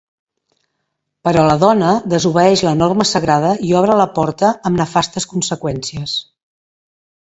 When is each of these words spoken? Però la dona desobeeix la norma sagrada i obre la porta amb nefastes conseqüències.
Però 1.27 1.43
la 1.47 1.57
dona 1.65 1.91
desobeeix 2.15 2.65
la 2.69 2.73
norma 2.81 3.09
sagrada 3.11 3.55
i 3.71 3.79
obre 3.83 4.01
la 4.03 4.11
porta 4.19 4.53
amb 4.59 4.85
nefastes 4.85 5.33
conseqüències. 5.37 6.23